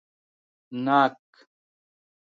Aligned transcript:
🍐ناک 0.83 1.27